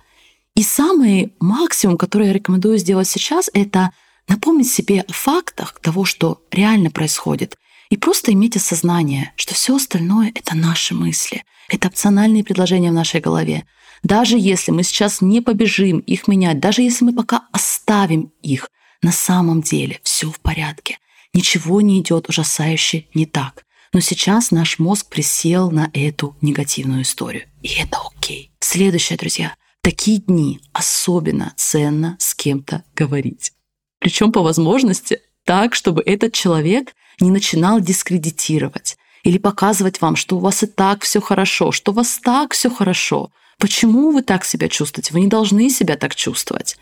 И 0.54 0.62
самый 0.62 1.32
максимум, 1.40 1.96
который 1.96 2.28
я 2.28 2.34
рекомендую 2.34 2.76
сделать 2.76 3.08
сейчас, 3.08 3.50
это 3.54 3.90
напомнить 4.28 4.70
себе 4.70 5.00
о 5.08 5.12
фактах 5.12 5.78
того, 5.80 6.04
что 6.04 6.42
реально 6.50 6.90
происходит, 6.90 7.56
и 7.90 7.96
просто 7.96 8.32
иметь 8.32 8.56
осознание, 8.56 9.32
что 9.36 9.54
все 9.54 9.76
остальное— 9.76 10.32
это 10.34 10.56
наши 10.56 10.94
мысли, 10.94 11.44
это 11.68 11.88
опциональные 11.88 12.44
предложения 12.44 12.90
в 12.90 12.94
нашей 12.94 13.20
голове. 13.20 13.66
Даже 14.02 14.38
если 14.38 14.72
мы 14.72 14.82
сейчас 14.82 15.20
не 15.20 15.40
побежим 15.40 15.98
их 15.98 16.28
менять, 16.28 16.60
даже 16.60 16.82
если 16.82 17.04
мы 17.04 17.14
пока 17.14 17.46
оставим 17.52 18.32
их, 18.42 18.68
на 19.02 19.12
самом 19.12 19.62
деле 19.62 20.00
все 20.02 20.30
в 20.30 20.40
порядке. 20.40 20.98
Ничего 21.32 21.80
не 21.80 22.00
идет 22.00 22.28
ужасающе 22.28 23.06
не 23.14 23.26
так. 23.26 23.64
Но 23.92 24.00
сейчас 24.00 24.50
наш 24.50 24.78
мозг 24.78 25.08
присел 25.08 25.70
на 25.70 25.90
эту 25.92 26.36
негативную 26.40 27.02
историю. 27.02 27.44
И 27.62 27.68
это 27.68 27.98
окей. 28.14 28.52
Следующее, 28.60 29.16
друзья— 29.18 29.54
такие 29.82 30.18
дни 30.18 30.60
особенно 30.72 31.54
ценно 31.56 32.16
с 32.18 32.34
кем-то 32.34 32.84
говорить. 32.94 33.52
Причем 34.00 34.32
по 34.32 34.42
возможности 34.42 35.20
так, 35.46 35.74
чтобы 35.74 36.02
этот 36.04 36.34
человек 36.34 36.94
не 37.20 37.30
начинал 37.30 37.80
дискредитировать 37.80 38.98
или 39.22 39.38
показывать 39.38 40.00
вам, 40.02 40.16
что 40.16 40.36
у 40.36 40.40
вас 40.40 40.62
и 40.62 40.66
так 40.66 41.02
все 41.04 41.20
хорошо, 41.20 41.72
что 41.72 41.92
у 41.92 41.94
вас 41.94 42.18
так 42.22 42.52
все 42.52 42.68
хорошо. 42.68 43.30
Почему 43.58 44.10
вы 44.10 44.22
так 44.22 44.44
себя 44.44 44.68
чувствуете? 44.68 45.14
Вы 45.14 45.20
не 45.20 45.28
должны 45.28 45.70
себя 45.70 45.96
так 45.96 46.14
чувствовать. 46.14 46.76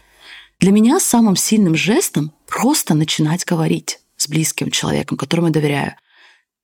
Для 0.59 0.73
меня 0.73 0.99
самым 0.99 1.37
сильным 1.37 1.77
жестом 1.77 2.33
просто 2.47 2.95
начинать 2.95 3.45
говорить 3.45 4.01
с 4.17 4.29
близким 4.29 4.71
человеком, 4.71 5.17
которому 5.17 5.49
я 5.49 5.53
доверяю. 5.53 5.95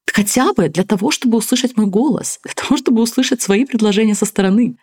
Хотя 0.07 0.53
бы 0.55 0.69
для 0.69 0.85
того, 0.85 1.11
чтобы 1.11 1.39
услышать 1.39 1.77
мой 1.77 1.87
голос, 1.87 2.41
для 2.43 2.55
того, 2.55 2.77
чтобы 2.77 3.03
услышать 3.03 3.43
свои 3.43 3.65
предложения 3.65 4.15
со 4.15 4.25
стороны. 4.27 4.77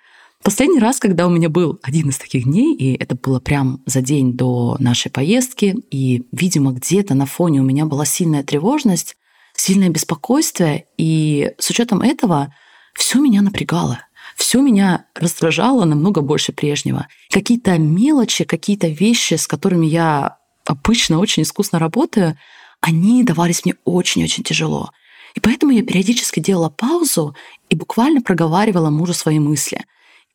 Последний 0.44 0.80
раз, 0.80 1.00
когда 1.00 1.28
у 1.28 1.30
меня 1.30 1.50
был 1.50 1.80
один 1.84 2.10
из 2.10 2.18
таких 2.18 2.46
дней, 2.46 2.76
и 2.76 2.96
это 2.96 3.16
было 3.16 3.40
прям 3.40 3.82
за 3.86 4.02
день 4.02 4.34
до 4.34 4.78
нашей 4.80 5.12
поездки, 5.12 5.76
и, 5.92 6.24
видимо, 6.32 6.72
где-то 6.72 7.16
на 7.16 7.26
фоне 7.26 7.60
у 7.60 7.64
меня 7.64 7.86
была 7.86 8.06
сильная 8.06 8.44
тревожность, 8.44 9.18
сильное 9.54 9.90
беспокойство, 9.90 10.82
и 10.98 11.52
с 11.58 11.70
учетом 11.70 12.02
этого 12.02 12.54
все 12.94 13.20
меня 13.20 13.42
напрягало. 13.42 14.00
Все 14.36 14.62
меня 14.62 15.06
раздражало 15.16 15.86
намного 15.86 16.22
больше 16.22 16.54
прежнего. 16.54 17.08
Какие-то 17.30 17.78
мелочи, 17.78 18.44
какие-то 18.44 18.88
вещи, 18.88 19.34
с 19.34 19.48
которыми 19.48 19.88
я 19.88 20.38
обычно 20.66 21.20
очень 21.20 21.44
искусно 21.44 21.80
работаю, 21.80 22.38
они 22.80 23.24
давались 23.24 23.66
мне 23.66 23.76
очень-очень 23.84 24.44
тяжело. 24.44 24.92
И 25.34 25.40
поэтому 25.40 25.72
я 25.72 25.84
периодически 25.84 26.40
делала 26.40 26.70
паузу 26.70 27.36
и 27.70 27.76
буквально 27.76 28.22
проговаривала 28.22 28.90
мужу 28.90 29.14
свои 29.14 29.40
мысли. 29.40 29.84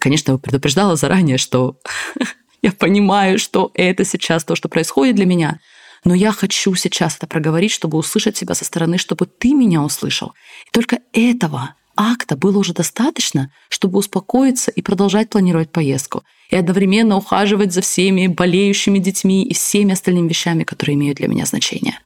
Конечно, 0.02 0.36
предупреждала 0.36 0.96
заранее, 0.96 1.38
что 1.38 1.76
я 2.62 2.72
понимаю, 2.72 3.38
что 3.38 3.70
это 3.72 4.04
сейчас 4.04 4.42
то, 4.42 4.56
что 4.56 4.68
происходит 4.68 5.14
для 5.14 5.26
меня, 5.26 5.60
но 6.02 6.12
я 6.12 6.32
хочу 6.32 6.74
сейчас 6.74 7.18
это 7.18 7.28
проговорить, 7.28 7.70
чтобы 7.70 7.98
услышать 7.98 8.36
себя 8.36 8.56
со 8.56 8.64
стороны, 8.64 8.98
чтобы 8.98 9.26
ты 9.26 9.54
меня 9.54 9.80
услышал. 9.80 10.32
И 10.66 10.70
только 10.72 10.98
этого 11.12 11.76
акта 11.96 12.36
было 12.36 12.58
уже 12.58 12.72
достаточно, 12.74 13.52
чтобы 13.68 14.00
успокоиться 14.00 14.72
и 14.72 14.82
продолжать 14.82 15.30
планировать 15.30 15.70
поездку, 15.70 16.24
и 16.50 16.56
одновременно 16.56 17.16
ухаживать 17.16 17.72
за 17.72 17.80
всеми 17.80 18.26
болеющими 18.26 18.98
детьми 18.98 19.44
и 19.44 19.54
всеми 19.54 19.92
остальными 19.92 20.30
вещами, 20.30 20.64
которые 20.64 20.96
имеют 20.96 21.18
для 21.18 21.28
меня 21.28 21.46
значение. 21.46 22.00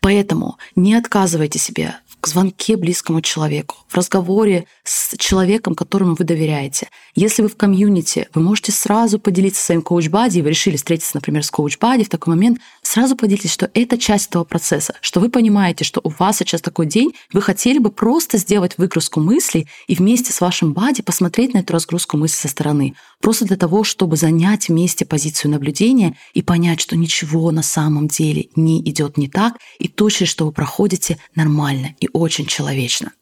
Поэтому 0.00 0.56
не 0.74 0.94
отказывайте 0.94 1.58
себе 1.58 1.96
в 2.22 2.28
звонке 2.28 2.76
близкому 2.76 3.20
человеку, 3.20 3.76
в 3.88 3.96
разговоре 3.96 4.66
с 4.84 5.16
человеком, 5.18 5.74
которому 5.74 6.14
вы 6.14 6.24
доверяете. 6.24 6.88
Если 7.14 7.42
вы 7.42 7.48
в 7.48 7.56
комьюнити, 7.56 8.28
вы 8.32 8.42
можете 8.42 8.70
сразу 8.72 9.18
поделиться 9.18 9.64
своим 9.64 9.82
коуч-бади, 9.82 10.40
вы 10.40 10.50
решили 10.50 10.76
встретиться, 10.76 11.12
например, 11.14 11.44
с 11.44 11.50
коуч-бади 11.50 12.04
в 12.04 12.08
такой 12.08 12.34
момент, 12.34 12.58
сразу 12.82 13.16
поделитесь, 13.16 13.52
что 13.52 13.70
это 13.74 13.98
часть 13.98 14.28
этого 14.28 14.44
процесса, 14.44 14.94
что 15.00 15.20
вы 15.20 15.30
понимаете, 15.30 15.84
что 15.84 16.00
у 16.04 16.10
вас 16.10 16.38
сейчас 16.38 16.60
такой 16.60 16.86
день, 16.86 17.12
вы 17.32 17.42
хотели 17.42 17.78
бы 17.78 17.90
просто 17.90 18.38
сделать 18.38 18.78
выгрузку 18.78 19.20
мыслей 19.20 19.68
и 19.88 19.94
вместе 19.94 20.32
с 20.32 20.40
вашим 20.40 20.72
бади 20.72 21.02
посмотреть 21.02 21.54
на 21.54 21.58
эту 21.58 21.72
разгрузку 21.72 22.16
мыслей 22.16 22.42
со 22.42 22.48
стороны. 22.48 22.94
Просто 23.20 23.44
для 23.44 23.56
того, 23.56 23.84
чтобы 23.84 24.16
занять 24.16 24.68
вместе 24.68 25.04
позицию 25.04 25.50
наблюдения 25.52 26.16
и 26.34 26.42
понять, 26.42 26.80
что 26.80 26.96
ничего 26.96 27.50
на 27.50 27.62
самом 27.62 28.08
деле 28.08 28.48
не 28.56 28.80
идет 28.80 29.16
не 29.16 29.28
так, 29.28 29.54
и 29.78 29.88
то, 29.88 30.08
через 30.08 30.30
что 30.30 30.46
вы 30.46 30.52
проходите, 30.52 31.18
нормально 31.34 31.94
и 32.00 32.08
очень 32.12 32.46
человечно. 32.46 33.12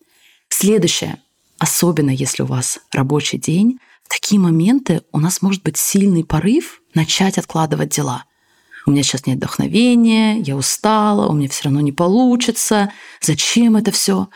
Следующее, 0.48 1.22
особенно 1.58 2.10
если 2.10 2.42
у 2.42 2.46
вас 2.46 2.80
рабочий 2.92 3.38
день, 3.38 3.78
в 4.04 4.08
такие 4.08 4.40
моменты 4.40 5.02
у 5.12 5.18
нас 5.18 5.42
может 5.42 5.62
быть 5.62 5.76
сильный 5.76 6.24
порыв 6.24 6.82
начать 6.94 7.38
откладывать 7.38 7.90
дела. 7.90 8.24
У 8.86 8.90
меня 8.90 9.02
сейчас 9.02 9.26
нет 9.26 9.36
вдохновения, 9.36 10.38
я 10.38 10.56
устала, 10.56 11.28
у 11.28 11.32
меня 11.32 11.48
все 11.48 11.64
равно 11.64 11.80
не 11.80 11.92
получится, 11.92 12.92
зачем 13.20 13.76
это 13.76 13.90
все? 13.92 14.28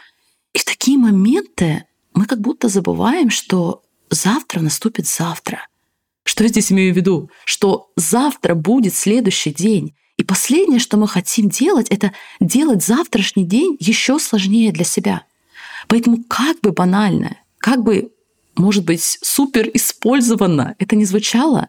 И 0.53 0.59
в 0.59 0.65
такие 0.65 0.99
моменты 0.99 1.85
мы 2.13 2.27
как 2.27 2.41
будто 2.41 2.69
забываем, 2.69 3.31
что 3.31 3.83
завтра 4.11 4.61
наступит 4.61 5.09
завтра. 5.09 5.67
Что 6.25 6.45
я 6.45 6.49
здесь 6.49 6.73
имею 6.73 6.95
в 6.95 6.97
виду? 6.97 7.31
Что 7.45 7.91
завтра 7.97 8.55
будет 8.55 8.95
следующий 8.95 9.53
день, 9.53 9.95
и 10.17 10.23
последнее, 10.23 10.79
что 10.79 10.97
мы 10.97 11.09
хотим 11.09 11.49
делать, 11.49 11.89
это 11.89 12.13
делать 12.41 12.85
завтрашний 12.85 13.45
день 13.45 13.77
еще 13.81 14.19
сложнее 14.19 14.73
для 14.73 14.85
себя. 14.85 15.23
Поэтому 15.89 16.23
как 16.29 16.61
бы 16.61 16.73
банально, 16.73 17.37
как 17.59 17.83
бы, 17.83 18.13
может 18.55 18.85
быть, 18.85 19.19
супер 19.23 19.69
использовано 19.75 20.77
это 20.79 20.97
не 20.97 21.05
звучало, 21.05 21.69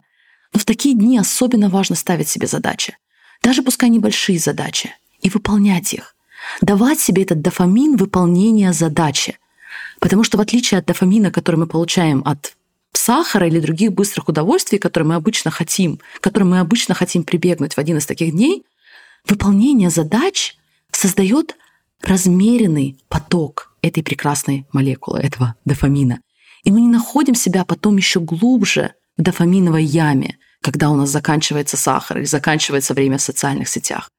но 0.52 0.60
в 0.60 0.64
такие 0.64 0.94
дни 0.94 1.18
особенно 1.18 1.68
важно 1.68 1.96
ставить 1.96 2.28
себе 2.28 2.46
задачи. 2.46 2.96
Даже 3.42 3.62
пускай 3.62 3.90
небольшие 3.90 4.38
задачи. 4.38 4.94
И 5.20 5.28
выполнять 5.28 5.92
их. 5.92 6.14
Давать 6.60 7.00
себе 7.00 7.22
этот 7.22 7.40
дофамин 7.40 7.96
выполнения 7.96 8.72
задачи. 8.72 9.38
Потому 9.98 10.24
что 10.24 10.38
в 10.38 10.40
отличие 10.40 10.78
от 10.78 10.86
дофамина, 10.86 11.30
который 11.30 11.56
мы 11.56 11.66
получаем 11.66 12.22
от 12.24 12.55
сахара 12.96 13.46
или 13.46 13.60
других 13.60 13.92
быстрых 13.92 14.28
удовольствий, 14.28 14.78
которые 14.78 15.08
мы 15.08 15.14
обычно 15.14 15.50
хотим, 15.50 15.98
к 16.18 16.20
которым 16.20 16.50
мы 16.50 16.60
обычно 16.60 16.94
хотим 16.94 17.24
прибегнуть 17.24 17.74
в 17.74 17.78
один 17.78 17.98
из 17.98 18.06
таких 18.06 18.32
дней, 18.32 18.64
выполнение 19.28 19.90
задач 19.90 20.56
создает 20.90 21.56
размеренный 22.02 22.98
поток 23.08 23.72
этой 23.82 24.02
прекрасной 24.02 24.66
молекулы, 24.72 25.20
этого 25.20 25.54
дофамина. 25.64 26.20
И 26.64 26.70
мы 26.70 26.80
не 26.80 26.88
находим 26.88 27.34
себя 27.34 27.64
потом 27.64 27.96
еще 27.96 28.20
глубже 28.20 28.94
в 29.16 29.22
дофаминовой 29.22 29.84
яме, 29.84 30.38
когда 30.60 30.90
у 30.90 30.96
нас 30.96 31.10
заканчивается 31.10 31.76
сахар 31.76 32.18
или 32.18 32.24
заканчивается 32.24 32.94
время 32.94 33.18
в 33.18 33.22
социальных 33.22 33.68
сетях. 33.68 34.10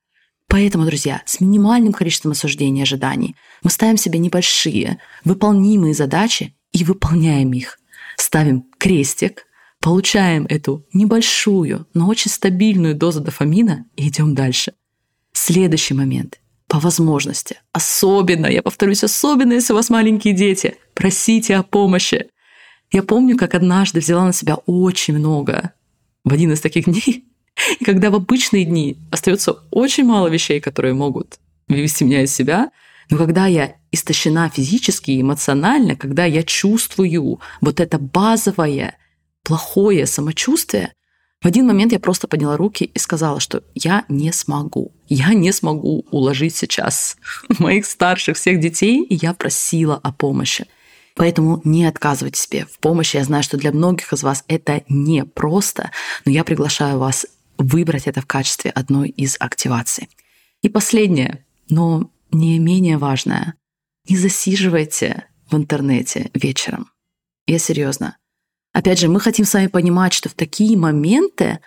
Поэтому, 0.48 0.86
друзья, 0.86 1.22
с 1.26 1.42
минимальным 1.42 1.92
количеством 1.92 2.32
осуждений 2.32 2.80
и 2.80 2.84
ожиданий 2.84 3.36
мы 3.64 3.70
ставим 3.70 3.98
себе 3.98 4.18
небольшие, 4.18 4.98
выполнимые 5.26 5.94
задачи 5.94 6.56
и 6.72 6.84
выполняем 6.84 7.52
их– 7.52 7.80
ставим 8.18 8.66
крестик, 8.78 9.46
получаем 9.80 10.46
эту 10.50 10.86
небольшую, 10.94 11.88
но 11.94 12.08
очень 12.08 12.32
стабильную 12.32 12.96
дозу 12.96 13.22
дофамина 13.22 13.86
и 13.96 14.10
идем 14.10 14.36
дальше. 14.36 14.74
Следующий 15.34 15.94
момент. 15.94 16.40
По 16.68 16.80
возможности. 16.80 17.62
Особенно, 17.72 18.48
я 18.48 18.62
повторюсь, 18.62 19.04
особенно, 19.04 19.54
если 19.54 19.72
у 19.72 19.78
вас 19.78 19.90
маленькие 19.90 20.34
дети, 20.34 20.76
просите 20.94 21.56
о 21.56 21.64
помощи. 21.64 22.28
Я 22.92 23.04
помню, 23.04 23.38
как 23.38 23.56
однажды 23.56 24.02
взяла 24.02 24.26
на 24.26 24.34
себя 24.34 24.56
очень 24.66 25.18
много 25.18 25.72
в 26.26 26.34
один 26.34 26.52
из 26.52 26.60
таких 26.60 26.86
дней, 26.88 27.26
и 27.80 27.86
когда 27.86 28.10
в 28.10 28.16
обычные 28.16 28.66
дни 28.66 28.98
остается 29.12 29.54
очень 29.72 30.04
мало 30.04 30.28
вещей, 30.28 30.60
которые 30.60 30.94
могут 30.94 31.40
вывести 31.68 32.04
меня 32.04 32.24
из 32.24 32.34
себя, 32.34 32.72
но 33.10 33.18
когда 33.18 33.48
я 33.48 33.76
истощена 33.92 34.50
физически 34.50 35.12
и 35.12 35.22
эмоционально, 35.22 35.96
когда 35.96 36.26
я 36.26 36.44
чувствую 36.44 37.40
вот 37.62 37.80
это 37.80 37.98
базовое 37.98 38.98
плохое 39.44 40.06
самочувствие, 40.06 40.94
в 41.42 41.46
один 41.46 41.68
момент 41.68 41.92
я 41.92 42.00
просто 42.00 42.28
подняла 42.28 42.58
руки 42.58 42.86
и 42.86 43.00
сказала, 43.00 43.40
что 43.40 43.64
я 43.76 44.06
не 44.10 44.34
смогу. 44.34 44.92
Я 45.08 45.34
не 45.34 45.52
смогу 45.52 46.06
уложить 46.10 46.56
сейчас 46.56 47.16
моих 47.60 47.86
старших 47.86 48.38
всех 48.38 48.60
детей, 48.60 49.04
и 49.04 49.16
я 49.16 49.34
просила 49.34 50.00
о 50.02 50.12
помощи. 50.12 50.66
Поэтому 51.16 51.62
не 51.64 51.86
отказывайте 51.86 52.42
себе 52.42 52.66
в 52.66 52.80
помощи. 52.80 53.18
Я 53.18 53.24
знаю, 53.24 53.44
что 53.44 53.58
для 53.58 53.72
многих 53.72 54.14
из 54.14 54.24
вас 54.24 54.44
это 54.48 54.84
не 54.90 55.26
просто, 55.26 55.92
но 56.26 56.32
я 56.32 56.44
приглашаю 56.44 57.00
вас 57.00 57.26
выбрать 57.58 58.08
это 58.08 58.22
в 58.22 58.26
качестве 58.26 58.72
одной 58.72 59.10
из 59.10 59.36
активаций. 59.40 60.10
И 60.62 60.70
последнее, 60.70 61.46
но 61.70 62.10
не 62.32 62.60
менее 62.60 62.98
важное. 62.98 63.56
Не 64.10 64.18
засиживайте 64.18 65.26
в 65.50 65.56
интернете 65.56 66.32
вечером. 66.34 66.92
Я 67.46 67.60
серьезно. 67.60 68.18
Опять 68.74 69.00
же, 69.00 69.08
мы 69.08 69.20
хотим 69.20 69.46
с 69.46 69.54
вами 69.54 69.68
понимать, 69.68 70.14
что 70.14 70.30
в 70.30 70.34
такие 70.34 70.78
моменты 70.78 71.60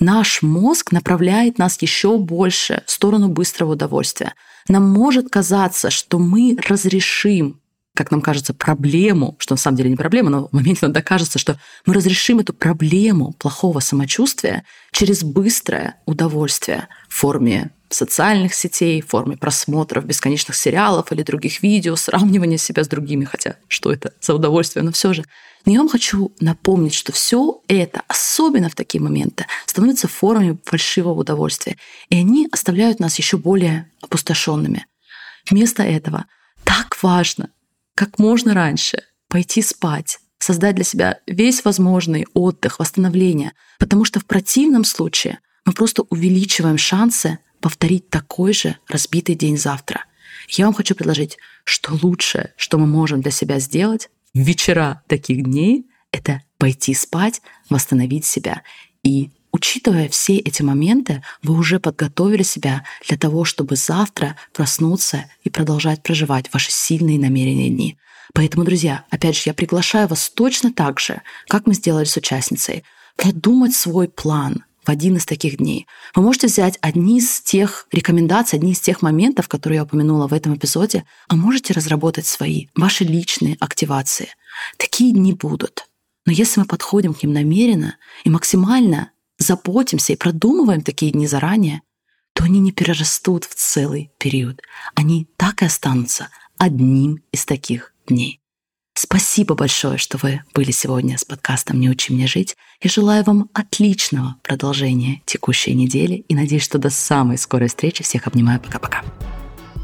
наш 0.00 0.42
мозг 0.42 0.92
направляет 0.92 1.58
нас 1.58 1.80
еще 1.80 2.18
больше 2.18 2.82
в 2.86 2.90
сторону 2.90 3.28
быстрого 3.28 3.72
удовольствия. 3.72 4.34
Нам 4.68 4.88
может 4.88 5.30
казаться, 5.30 5.90
что 5.90 6.18
мы 6.18 6.56
разрешим 6.68 7.60
как 7.96 8.10
нам 8.10 8.20
кажется, 8.20 8.54
проблему, 8.54 9.36
что 9.38 9.54
на 9.54 9.58
самом 9.58 9.78
деле 9.78 9.90
не 9.90 9.96
проблема, 9.96 10.30
но 10.30 10.48
в 10.48 10.52
моменте 10.52 10.86
нам 10.86 11.02
кажется, 11.02 11.38
что 11.38 11.58
мы 11.86 11.94
разрешим 11.94 12.38
эту 12.38 12.52
проблему 12.52 13.32
плохого 13.38 13.80
самочувствия 13.80 14.64
через 14.92 15.24
быстрое 15.24 15.96
удовольствие 16.04 16.88
в 17.08 17.14
форме 17.14 17.70
социальных 17.90 18.54
сетей, 18.54 19.00
в 19.00 19.08
форме 19.08 19.36
просмотров 19.36 20.04
бесконечных 20.04 20.56
сериалов 20.56 21.12
или 21.12 21.22
других 21.22 21.62
видео, 21.62 21.96
сравнивания 21.96 22.58
себя 22.58 22.84
с 22.84 22.88
другими, 22.88 23.24
хотя 23.24 23.56
что 23.68 23.92
это 23.92 24.12
за 24.20 24.34
удовольствие, 24.34 24.82
но 24.82 24.92
все 24.92 25.12
же. 25.12 25.24
Но 25.64 25.72
я 25.72 25.78
вам 25.78 25.88
хочу 25.88 26.32
напомнить, 26.40 26.94
что 26.94 27.12
все 27.12 27.60
это, 27.68 28.02
особенно 28.08 28.68
в 28.68 28.74
такие 28.74 29.02
моменты, 29.02 29.46
становится 29.66 30.08
формами 30.08 30.58
фальшивого 30.64 31.20
удовольствия, 31.20 31.76
и 32.08 32.16
они 32.16 32.48
оставляют 32.52 33.00
нас 33.00 33.18
еще 33.18 33.36
более 33.36 33.90
опустошенными. 34.00 34.86
Вместо 35.50 35.82
этого 35.82 36.26
так 36.64 37.02
важно 37.02 37.50
как 37.94 38.18
можно 38.18 38.54
раньше 38.54 39.02
пойти 39.28 39.62
спать 39.62 40.18
создать 40.38 40.74
для 40.76 40.84
себя 40.84 41.18
весь 41.26 41.64
возможный 41.64 42.26
отдых, 42.34 42.78
восстановление, 42.78 43.52
потому 43.78 44.04
что 44.04 44.20
в 44.20 44.26
противном 44.26 44.84
случае 44.84 45.40
мы 45.64 45.72
просто 45.72 46.02
увеличиваем 46.02 46.78
шансы 46.78 47.38
повторить 47.60 48.08
такой 48.08 48.52
же 48.52 48.76
разбитый 48.88 49.34
день 49.34 49.56
завтра. 49.56 50.04
Я 50.48 50.66
вам 50.66 50.74
хочу 50.74 50.94
предложить, 50.94 51.38
что 51.64 51.98
лучшее, 52.02 52.52
что 52.56 52.78
мы 52.78 52.86
можем 52.86 53.20
для 53.20 53.30
себя 53.30 53.58
сделать 53.58 54.10
в 54.34 54.38
вечера 54.38 55.02
таких 55.06 55.42
дней, 55.44 55.86
это 56.12 56.42
пойти 56.58 56.94
спать, 56.94 57.42
восстановить 57.68 58.24
себя. 58.24 58.62
И 59.02 59.30
учитывая 59.50 60.08
все 60.08 60.36
эти 60.36 60.62
моменты, 60.62 61.22
вы 61.42 61.54
уже 61.54 61.80
подготовили 61.80 62.42
себя 62.42 62.84
для 63.08 63.16
того, 63.16 63.44
чтобы 63.44 63.76
завтра 63.76 64.36
проснуться 64.52 65.24
и 65.44 65.50
продолжать 65.50 66.02
проживать 66.02 66.52
ваши 66.52 66.70
сильные 66.70 67.18
намерения 67.18 67.70
дни. 67.70 67.98
Поэтому, 68.34 68.64
друзья, 68.64 69.04
опять 69.10 69.36
же, 69.36 69.44
я 69.46 69.54
приглашаю 69.54 70.08
вас 70.08 70.28
точно 70.28 70.70
так 70.70 71.00
же, 71.00 71.22
как 71.48 71.66
мы 71.66 71.72
сделали 71.72 72.04
с 72.04 72.16
участницей, 72.16 72.84
продумать 73.16 73.74
свой 73.74 74.08
план, 74.08 74.65
в 74.86 74.90
один 74.90 75.16
из 75.16 75.26
таких 75.26 75.58
дней. 75.58 75.86
Вы 76.14 76.22
можете 76.22 76.46
взять 76.46 76.78
одни 76.80 77.18
из 77.18 77.40
тех 77.40 77.88
рекомендаций, 77.90 78.58
одни 78.58 78.72
из 78.72 78.80
тех 78.80 79.02
моментов, 79.02 79.48
которые 79.48 79.78
я 79.78 79.82
упомянула 79.82 80.28
в 80.28 80.32
этом 80.32 80.54
эпизоде, 80.54 81.04
а 81.28 81.34
можете 81.34 81.74
разработать 81.74 82.26
свои, 82.26 82.68
ваши 82.74 83.04
личные 83.04 83.56
активации. 83.58 84.28
Такие 84.76 85.12
дни 85.12 85.32
будут. 85.32 85.88
Но 86.24 86.32
если 86.32 86.60
мы 86.60 86.66
подходим 86.66 87.14
к 87.14 87.22
ним 87.22 87.32
намеренно 87.32 87.96
и 88.24 88.30
максимально 88.30 89.10
заботимся 89.38 90.12
и 90.12 90.16
продумываем 90.16 90.82
такие 90.82 91.12
дни 91.12 91.26
заранее, 91.26 91.82
то 92.32 92.44
они 92.44 92.60
не 92.60 92.72
перерастут 92.72 93.44
в 93.44 93.54
целый 93.54 94.12
период. 94.18 94.60
Они 94.94 95.28
так 95.36 95.62
и 95.62 95.66
останутся 95.66 96.28
одним 96.58 97.22
из 97.32 97.44
таких 97.44 97.92
дней. 98.06 98.40
Спасибо 98.98 99.54
большое, 99.54 99.98
что 99.98 100.16
вы 100.16 100.40
были 100.54 100.70
сегодня 100.70 101.18
с 101.18 101.24
подкастом 101.26 101.78
«Не 101.78 101.90
учи 101.90 102.14
мне 102.14 102.26
жить». 102.26 102.56
Я 102.80 102.88
желаю 102.88 103.24
вам 103.24 103.50
отличного 103.52 104.36
продолжения 104.42 105.20
текущей 105.26 105.74
недели 105.74 106.24
и 106.28 106.34
надеюсь, 106.34 106.62
что 106.62 106.78
до 106.78 106.88
самой 106.88 107.36
скорой 107.36 107.68
встречи. 107.68 108.02
Всех 108.02 108.26
обнимаю. 108.26 108.58
Пока-пока. 108.58 109.04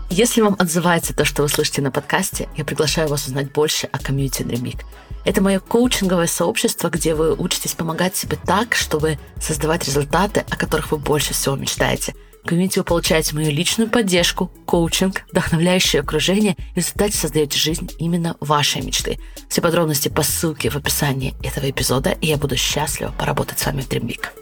Если 0.09 0.41
вам 0.41 0.57
отзывается 0.59 1.15
то, 1.15 1.27
что 1.27 1.43
вы 1.43 1.51
слышите 1.51 1.83
на 1.83 1.91
подкасте, 1.91 2.49
я 2.57 2.65
приглашаю 2.65 3.09
вас 3.09 3.27
узнать 3.27 3.53
больше 3.53 3.87
о 3.93 3.99
комьюнити 3.99 4.45
Dream 4.45 4.81
Это 5.27 5.43
мое 5.43 5.61
коучинговое 5.61 6.27
сообщество, 6.27 6.89
где 6.89 7.15
вы 7.15 7.35
учитесь 7.35 7.75
помогать 7.75 8.17
себе 8.17 8.39
так, 8.43 8.75
чтобы 8.75 9.19
создавать 9.39 9.87
результаты, 9.87 10.43
о 10.49 10.57
которых 10.57 10.91
вы 10.91 10.97
больше 10.97 11.35
всего 11.35 11.55
мечтаете– 11.55 12.15
комьюнити 12.45 12.79
вы 12.79 12.85
мою 13.33 13.51
личную 13.51 13.91
поддержку, 13.91 14.51
коучинг, 14.67 15.23
вдохновляющее 15.31 16.01
окружение 16.01 16.57
и 16.59 16.75
в 16.75 16.77
результате 16.77 17.17
создаете 17.17 17.59
жизнь 17.59 17.91
именно 17.99 18.37
вашей 18.41 18.83
мечты. 18.83 19.19
Все 19.49 19.61
подробности 19.61 20.09
по 20.09 20.23
ссылке 20.23 20.71
в 20.71 20.77
описании 20.77 21.35
этого 21.43 21.71
эпизода, 21.71 22.11
и 22.21 22.27
я 22.27 22.37
буду 22.37 22.57
счастлива 22.57 23.13
поработать 23.19 23.59
с 23.59 23.67
вами 23.67 23.83
в 23.83 23.89
Dream 23.89 24.42